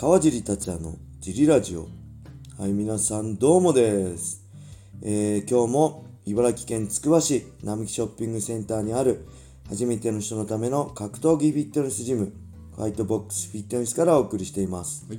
[0.00, 1.88] 川尻達也のジリラジオ。
[2.56, 4.44] はい、皆さんどうもです。
[5.02, 9.26] えー今日も茨城県つくば市並木ショッピングセンターにある
[9.68, 12.32] 初めての人のための格闘技フィットネスジム、
[12.76, 15.04] ファイトボックスフィットネスからお送りしています。
[15.08, 15.18] はい。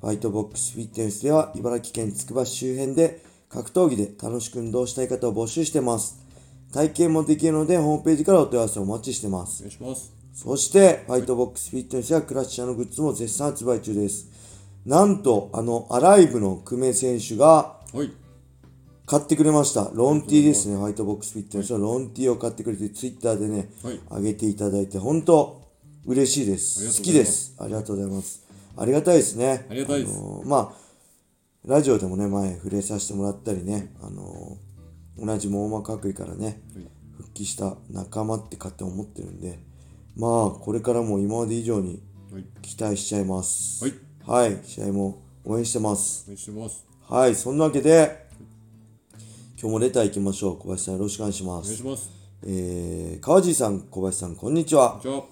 [0.00, 6.18] ファイトボックスフィットネスでは茨城県つくば市周辺で格闘技で楽しく運動したい方を募集してます。
[6.72, 9.66] 体験もできるのでホームページからお問い合わせをお待ちしてますお。
[9.66, 10.15] 願いします。
[10.36, 14.28] そして、ファイトボックスフィットネスやクラッシャーのグッズも絶賛発売中です。
[14.84, 18.12] なんと、あの、アライブの久米選手がはい。
[19.06, 19.90] 買ってくれました。
[19.94, 20.76] ロンティーですね。
[20.76, 25.62] ファイトボックスフィットネスのロンティーを買ってくれて、ツイッターでね、はい上げていただいて、本当
[26.04, 26.98] 嬉しいです。
[26.98, 27.56] 好きです。
[27.58, 28.44] ありがとうございます。
[28.76, 29.64] ありがたいですね。
[29.70, 30.76] ありがたいですのーまあ、
[31.64, 34.66] ラジオでもね、前触れさせてもらったりね、あのー
[35.24, 36.86] 同じ網膜剥離からね、はい。
[37.16, 39.58] 復帰した仲間って勝手に思ってるんで、
[40.16, 42.44] まあ、これからも今まで以上にはい。
[42.62, 43.84] 期待しちゃいます。
[43.84, 43.94] はい。
[44.26, 46.24] はい、試合も応援してます。
[46.24, 46.86] お願いします。
[47.08, 48.26] はい、そんなわけで、
[49.60, 50.58] 今日もレター行きましょう。
[50.58, 51.64] 小林さんよろしくお願いします。
[51.64, 52.10] お願いします。
[52.44, 54.98] えー、川地さん、小林さん、こんにちは。
[55.02, 55.22] じゃあ、あ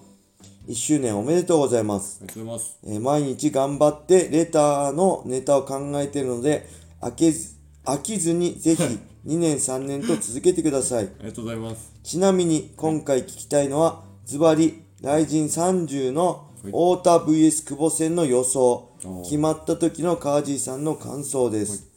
[0.67, 2.19] 1周年おめでとうございます。
[2.21, 2.79] りがとうございます。
[2.85, 6.67] えー毎日頑張ってレターのネタを考えているので、
[7.01, 8.83] 飽きず飽きずにぜひ
[9.25, 11.05] 2年3年と続けてください。
[11.05, 11.91] ありがとうございます。
[12.03, 18.89] ちなみに今回聞きたいのはズバリ雷神30の太田 VS 久保戦の予想。
[19.23, 21.87] 決まった時の川地さんの感想です、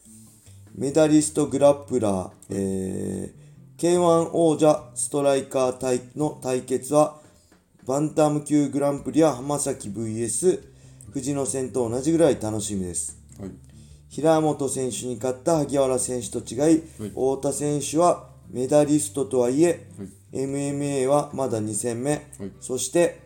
[0.75, 7.17] メダリストグラップラー、えー、K1 王者ストライカー対の対決は
[7.87, 10.63] バンタム級グランプリや浜崎 VS
[11.11, 13.17] 藤野戦と同じぐらい楽しみです。
[13.41, 13.51] はい。
[14.11, 20.45] 平本選手に勝った萩原選手と違い、太田選手はメダリストとはいえ、はい。
[20.45, 22.23] MMA はまだ2戦目、はい。
[22.61, 23.21] そして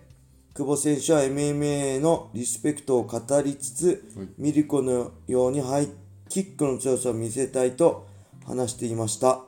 [0.55, 4.29] 久保選手は MMA のリスペクトを語りつつ、はい。
[4.39, 5.89] ミルコのようにハイ
[6.29, 8.07] キックの強さを見せたいと
[8.47, 9.41] 話していました、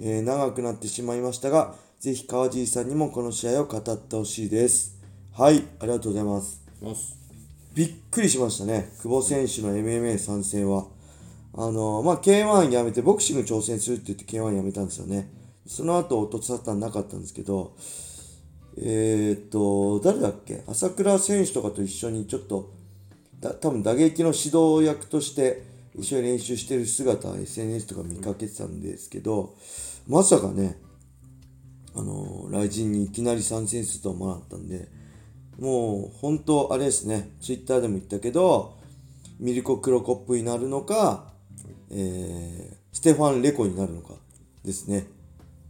[0.00, 4.98] えー長くなってしまいましたがぜひ川尻さんにもこの試合を語ってほしいです。
[5.32, 6.62] はいありがとうございます。
[7.74, 10.86] びっくりしましたね、久保選手の MMA 参戦は。
[11.52, 15.30] あのまあ、K1 やめて、ボクシング挑戦するって言って K1 やめたんですよね。
[15.66, 17.74] その後、音沙汰なかったんですけど、
[18.76, 20.62] えー、っと、誰だっけ？
[20.68, 22.70] 朝倉選手とかと一緒にちょっと、
[23.40, 25.62] だ多分打撃の指導役として
[25.96, 29.54] 一緒に練習してる姿、SNS とか見かけてたんですけど、
[30.06, 30.78] まさかね、
[31.94, 34.88] あの、雷神にいきなり参戦するとは思わなかったんで、
[35.58, 38.78] もう本当あれですね、ツイッターでも言ったけど、
[39.40, 41.29] ミルコ・クロコップになるのか、
[41.90, 44.14] えーステファン・レコになるのか
[44.64, 45.06] ですね。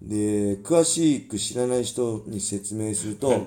[0.00, 3.46] で、詳しく知らない人に説明すると、はい。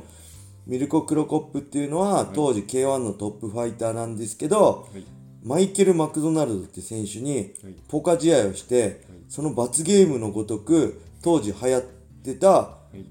[0.67, 5.03] ミルコ・クロコップっていうのは当時 K1 のトップファイターなんですけど、はい。
[5.43, 7.73] マイケル・マクドナルドって選手にはい。
[7.87, 11.81] ポカ試合をして、その罰ゲームのごとく当時流行っ
[12.23, 13.03] てた、はい。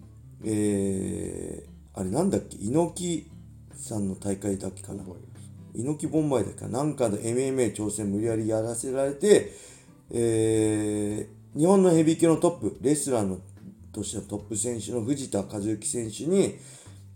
[0.45, 2.57] えー、あれなんだっけ？
[2.61, 3.31] 猪木
[3.75, 5.03] さんの大会だっけかな？
[5.75, 9.53] 猪木ボンバイだっけかなんかの MMA 挑戦無理やりやらせられて、
[10.11, 13.39] えー、日本のヘビー級のトップレスラーの
[13.93, 16.59] としてのトップ選手の藤田和幸選手に、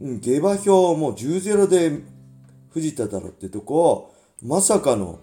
[0.00, 2.00] うん、下馬評もう10-0で
[2.71, 5.21] 藤田だろってとこをまさかの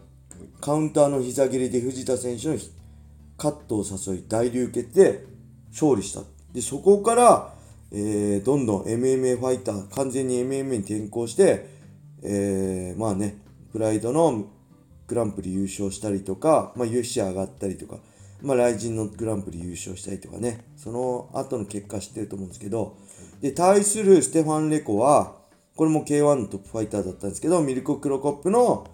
[0.59, 2.57] カウンターの膝蹴りで藤田選手の
[3.37, 5.25] カットを誘い大流血で
[5.71, 6.21] 勝利した。
[6.53, 7.53] でそこから、
[7.91, 11.82] えーどんどん MMA ファイター完全に MMA に転向して、
[12.23, 13.37] えーまあね
[13.71, 14.45] プライドの
[15.07, 17.97] グランプリ優勝したりとか、まあ、UFC 上がったりとか、
[18.41, 22.97] まあ、ライジンのグランプリ優勝したりとかねその後の結果知ってると思うんですけど
[23.41, 25.35] で対するステファン・レコは
[25.75, 28.87] これも K1 のトップファイターだったんですけどミルコ・クロコップの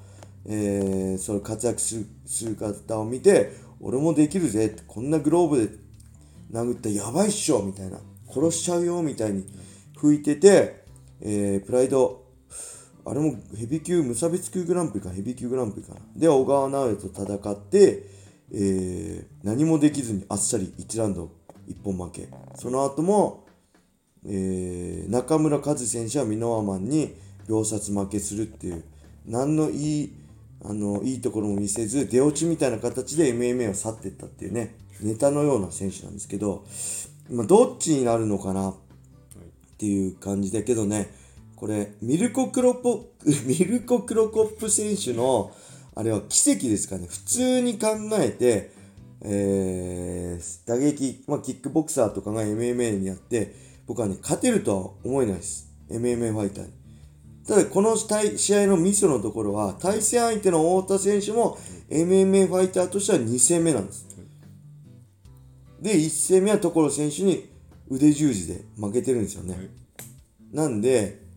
[0.46, 5.70] えー、それ活躍するする方を見て俺もできるぜってこんなグローブで
[6.52, 9.46] 殴ったらやばいっしょみたいな殺しちゃうよみたいに
[9.98, 10.84] 吹いてて、
[11.22, 12.26] えープライド
[13.10, 16.02] あれもヘビー級無差別級グランプリかヘビー級グランプリかな。
[16.16, 18.04] で小川直也と戦って、
[18.54, 21.32] えー何もできずにあっさり1ラウンド
[21.68, 22.30] 一本負け。
[22.56, 23.46] その後も
[24.26, 27.16] えー中村和選手は箕輪マンに
[27.48, 28.84] 秒殺負けするっていう。
[29.26, 30.14] 何のいい
[30.64, 34.76] あのいいところも見せず出落ちみたいな形で MMA を去っていったっていうね。
[35.02, 36.66] ネタのような選手なんですけど、
[37.32, 38.76] まあ、どっちになるのかなっ
[39.78, 41.10] ていう感じだけどね。
[41.60, 43.08] これミルコ・クロポ
[43.46, 45.52] ミルコ・クロコップ選手の
[45.94, 47.08] あれは奇跡ですかね。
[47.08, 48.72] 普通に考えて、
[49.22, 53.54] えー打撃、まあ、キックボクサーとかが MMA にやって
[53.86, 55.70] 僕はね勝てるとは思えないです。
[55.90, 56.72] MMA ファイターに。
[57.46, 61.58] ただこの対試合のミソのところは対戦相手の太田選手も
[61.90, 64.08] MMA ファイターとしては2戦目なんです。
[65.82, 67.50] で1戦目は所選手に
[67.90, 69.70] 腕十字で負けてるんですよね、はい。
[70.54, 71.29] なんで、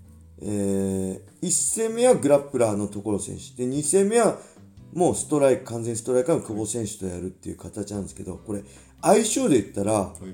[0.44, 3.64] えー、1戦目はグラップラーの所選手。
[3.64, 4.38] で2戦目は
[4.92, 8.62] もうストライク完全ストライカーの久保選手とやるっていう形なんですけどこれ
[9.00, 10.26] 相性で言ったらはい。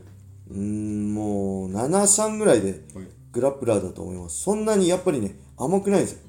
[0.50, 3.06] うーんもう7-3ぐらいではい。
[3.30, 4.42] グラップラーだと思います。
[4.42, 6.20] そんなにやっぱりね甘くないんですよ。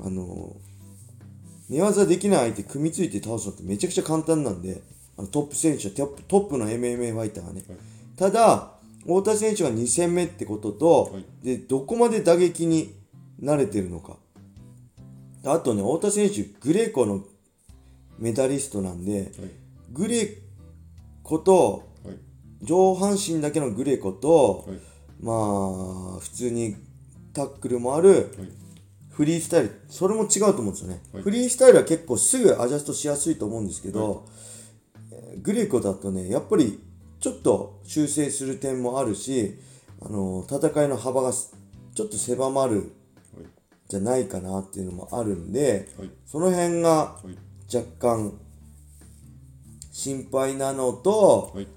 [0.00, 0.56] あの
[1.70, 4.82] 寝技できない相手組みついて倒すのってめちゃくちゃ簡単なんで
[5.16, 7.78] あのトップ選手はトップトップの MMA ファイターがね、はい。
[8.16, 12.94] ただ太田選手が2戦目ってことと、はいでどこまで打撃に
[13.42, 14.18] 慣れてるのか
[15.46, 17.24] あとね太田選手グレコの
[18.18, 19.30] メダリストなんではい。
[19.92, 20.28] グレ
[21.22, 22.16] コとはい。
[22.62, 24.78] 上半身だけのグレコと、はい。
[25.22, 26.76] まあ普通に
[27.32, 28.26] タックルもあるはい。
[29.10, 34.26] フリースタイルそれも違うと思うんですよね、はいフリースタイルは結構すぐアジャストしやすいと思うんですけど、
[35.12, 36.78] えーグレコだとねやっぱり
[37.20, 39.58] ちょっと修正する点もあるし
[40.00, 41.54] あの戦いの幅がす
[41.94, 43.46] ちょっと狭まるはい。
[43.88, 46.10] じゃないかなっていうのもあるんではい。
[46.26, 47.76] その辺がはい。
[47.76, 48.32] 若干
[49.92, 51.68] 心配なのと、はい。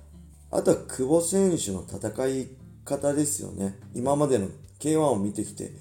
[0.51, 2.47] あとは久保選手の戦い
[2.85, 3.77] 方ですよね。
[3.93, 4.47] 今までの
[4.79, 5.71] K1 を見てきて、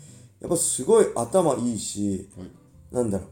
[0.40, 2.50] やっぱすごい頭いいし、はい。
[2.92, 3.28] なんだろう。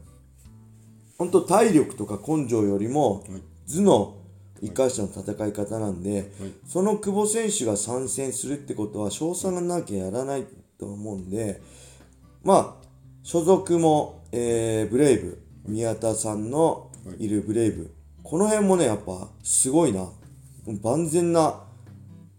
[1.17, 3.41] 本当体力とか根性よりもはい。
[3.67, 4.20] 頭脳
[4.61, 6.53] 生かしたの戦い方なんで、はい。
[6.67, 10.45] その久保選手が参戦するってことは、賞賛がなきゃやらない
[10.77, 11.61] と思うんで、
[12.43, 12.87] まあ、
[13.23, 17.93] 所属も、えーブレイブ、宮田さんのいるブレイブ、
[18.23, 20.09] この辺もね、やっぱすごいな。
[20.81, 21.63] 万全な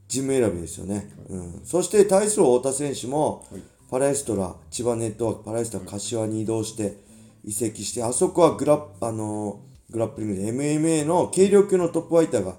[0.07, 1.11] ジム選びですよね。
[1.29, 3.63] うん、そして対する太田選手も、はい。
[3.91, 6.97] パラエストラ、千葉ネットワーク、パラエストラ柏に移動して
[7.45, 12.57] 移籍して、あそこはグラッあのーグラップリングで MMA の軽量級のトップファイターが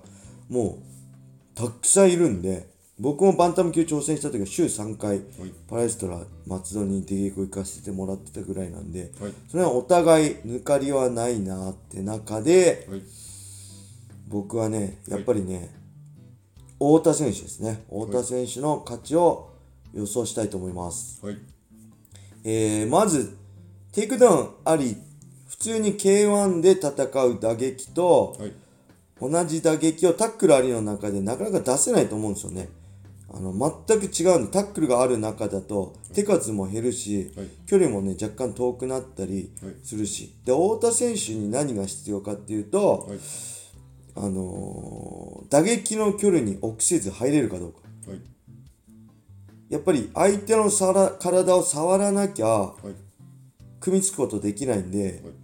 [0.49, 0.93] もう
[1.55, 5.21] たくさんいるんで、僕もバンタム級挑戦した時は週3回、はい。
[5.67, 9.33] パラエストラ松戸に出稽古行かせてもらってたぐらいなんで、はい。
[9.49, 13.01] それはお互い抜かりはないなって中で、はい。
[14.27, 15.75] 僕はね、やっぱりね、
[16.79, 17.83] 太田選手ですね。
[17.89, 19.49] 太田選手の勝ちを
[19.93, 21.25] 予想したいと思います。
[21.25, 21.37] はい。
[22.43, 23.37] えーまず、
[23.91, 24.97] テイクダウンあり、
[25.53, 26.91] 普通に K1 で戦
[27.25, 28.51] う打撃と、はい。
[29.21, 32.69] 同じ打撃をタックルありの中でなかなか出せないと思うんですよね。
[33.31, 33.53] あの
[33.87, 37.47] 全く違うんで、タックルがある中だと手数も減るし、はい。
[37.67, 39.75] 距離もね、若干遠くなったりはい。
[39.83, 40.33] するし。
[40.43, 43.19] で、太田選手に何が必要かっていうと、はい。
[44.15, 47.79] あのー打撃の距離に臆せず入れるかどうか。
[48.07, 48.21] はい。
[49.69, 52.95] やっぱり相手のさら体を触らなきゃはい。
[53.79, 55.42] 組みつくことできないんで、はい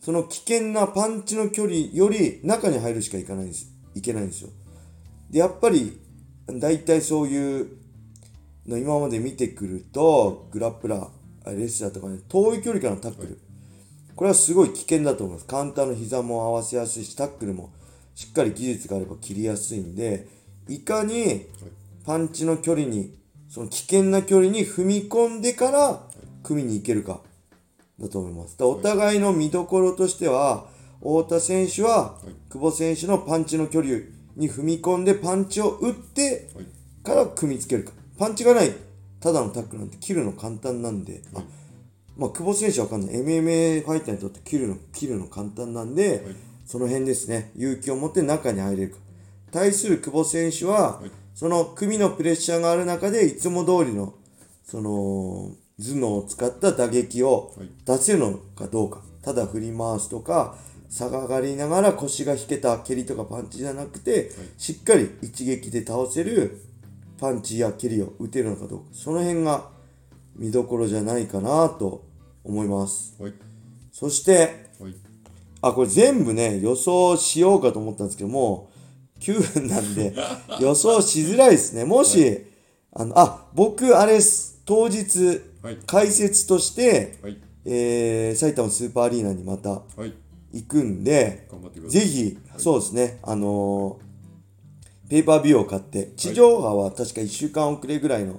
[0.00, 4.50] その危険なパンチの距離より中に入るしかいかないんですいけないんですよ。
[5.30, 6.00] で、やっぱり
[6.46, 7.68] 大体そういう
[8.66, 13.38] の今まで見てくると、グラップラー、レスラーとかね、遠い距離からのタックル。
[14.16, 15.46] これはすごい危険だと思います。
[15.46, 17.72] カウンターの膝も合わせやすいし、タックルも
[18.14, 20.28] しっかり技術があれば切りやすいんで、
[20.68, 21.46] いかに
[22.04, 23.14] パンチの距離に、
[23.48, 26.06] その危険な距離に踏み込んでから
[26.42, 27.20] 組みに行けるか
[28.00, 28.56] だと思います。
[28.62, 30.66] お互いの見どころとしては、
[31.00, 32.18] 太田選手は
[32.50, 33.98] 久保選手のパンチの距離
[34.36, 36.66] に踏み込んでパンチを打ってはい。
[37.02, 37.92] から組みつけるか。
[38.18, 38.72] パンチがない、
[39.20, 41.42] ただのタックルなんて切るの簡単なんで、あ
[42.16, 43.14] まあ、久保選手はわかんない。
[43.14, 47.50] MMA ファイターにとって切るの、切るの簡単なんで、はいその辺ですね。
[47.56, 48.98] 勇気を持って中に入れるか。
[49.50, 54.12] 対する久保選手は、はいその組のプレッシャーがある中で、いつも通りの、
[54.62, 59.02] その、頭脳を使った打撃をはい出せるのかどうか。
[59.22, 60.56] ただ振り回すとか、
[60.88, 66.60] 下がりながら腰が引けた蹴りとかパンチじゃなくて、しっかり一撃で倒せる
[67.18, 68.84] パンチや蹴りを打てるのかどうか。
[68.92, 69.68] その辺が
[70.36, 72.04] 見どころじゃないかなと
[72.44, 73.14] 思います。
[73.22, 73.34] はい。
[73.92, 74.94] そして、はい。
[75.62, 78.70] あ、これ全部ね、予想しようかと思ったんですけども、
[79.20, 80.14] 9分なんで、
[80.60, 81.84] 予想しづらいですね。
[81.84, 82.46] もし、
[82.92, 84.60] あの、あ、僕、あれです。
[84.64, 85.40] 当日、はい。
[85.86, 87.38] 解説として、はい。
[87.64, 90.14] えー、埼玉スーパーアリーナにまたはい。
[90.52, 91.46] 行くんで。
[91.88, 94.10] ぜひ、そうですね、あのー
[95.10, 98.38] ペーパービューを買って、地上波は確か1週間遅れぐらいの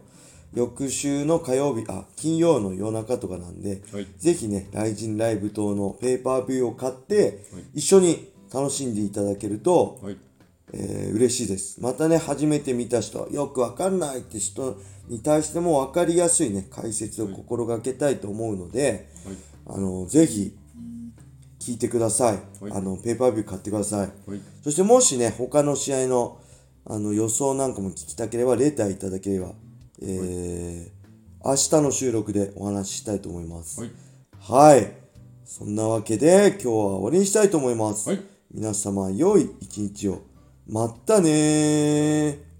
[0.54, 4.08] 翌週の火曜日、あ、金曜の夜中とかなんで、はい。
[4.18, 10.18] ぜひね、ライジンライブ等のペーパービューを買って、はい一緒に楽しんでいただけると、はい。
[10.74, 11.82] えー嬉しいです。
[11.82, 19.36] またね、初めて見た人、よくわかんないって人に対しても分かりやすいね、解説を心がけたいと思うので、はい
[19.68, 20.56] あの、ぜひ、
[21.60, 22.64] 聞いてください。
[22.64, 24.00] はいあの、ペーパービュー買ってください。
[24.30, 26.40] はいそしてもしね、他の試合の
[26.86, 29.54] あの予想なんかも聞きたければ、レターいただければ、
[30.02, 31.02] えー
[31.44, 33.82] 明日の収録でお話ししたいと思います。
[33.82, 33.92] はい
[34.40, 34.92] はい。
[35.44, 38.10] そんなわけで、今日は終わりにしたいと思います。
[38.10, 38.22] はい
[38.54, 40.22] 皆様、良い一日を。
[40.72, 42.51] まったねー。